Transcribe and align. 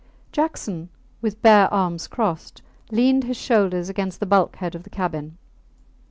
Jackson, 0.31 0.89
with 1.21 1.43
bare 1.43 1.71
arms 1.71 2.07
crossed, 2.07 2.63
leaned 2.89 3.25
his 3.25 3.37
shoulders 3.37 3.87
against 3.87 4.19
the 4.19 4.25
bulkhead 4.25 4.73
of 4.73 4.81
the 4.81 4.89
cabin. 4.89 5.37